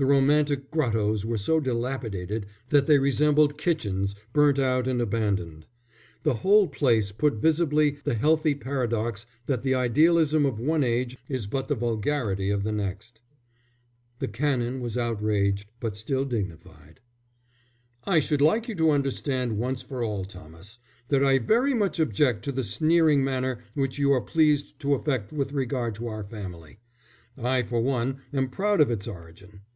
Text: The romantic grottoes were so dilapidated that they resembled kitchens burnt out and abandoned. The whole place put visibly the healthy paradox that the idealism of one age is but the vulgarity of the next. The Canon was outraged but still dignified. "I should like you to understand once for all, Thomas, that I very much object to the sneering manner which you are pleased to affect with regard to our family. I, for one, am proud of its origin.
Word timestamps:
The 0.00 0.06
romantic 0.06 0.70
grottoes 0.70 1.26
were 1.26 1.36
so 1.38 1.58
dilapidated 1.58 2.46
that 2.68 2.86
they 2.86 3.00
resembled 3.00 3.58
kitchens 3.58 4.14
burnt 4.32 4.60
out 4.60 4.86
and 4.86 5.00
abandoned. 5.02 5.66
The 6.22 6.34
whole 6.34 6.68
place 6.68 7.10
put 7.10 7.34
visibly 7.42 7.98
the 8.04 8.14
healthy 8.14 8.54
paradox 8.54 9.26
that 9.46 9.64
the 9.64 9.74
idealism 9.74 10.46
of 10.46 10.60
one 10.60 10.84
age 10.84 11.18
is 11.28 11.48
but 11.48 11.66
the 11.66 11.74
vulgarity 11.74 12.48
of 12.48 12.62
the 12.62 12.70
next. 12.70 13.18
The 14.20 14.28
Canon 14.28 14.78
was 14.78 14.96
outraged 14.96 15.68
but 15.80 15.96
still 15.96 16.24
dignified. 16.24 17.00
"I 18.04 18.20
should 18.20 18.40
like 18.40 18.68
you 18.68 18.76
to 18.76 18.90
understand 18.92 19.58
once 19.58 19.82
for 19.82 20.04
all, 20.04 20.24
Thomas, 20.24 20.78
that 21.08 21.24
I 21.24 21.40
very 21.40 21.74
much 21.74 21.98
object 21.98 22.44
to 22.44 22.52
the 22.52 22.62
sneering 22.62 23.24
manner 23.24 23.64
which 23.74 23.98
you 23.98 24.12
are 24.12 24.20
pleased 24.20 24.78
to 24.78 24.94
affect 24.94 25.32
with 25.32 25.50
regard 25.50 25.96
to 25.96 26.06
our 26.06 26.22
family. 26.22 26.78
I, 27.36 27.64
for 27.64 27.80
one, 27.80 28.18
am 28.32 28.48
proud 28.48 28.80
of 28.80 28.92
its 28.92 29.08
origin. 29.08 29.62